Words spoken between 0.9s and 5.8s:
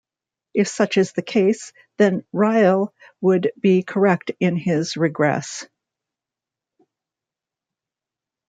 is the case, then Ryle would be correct in his regress.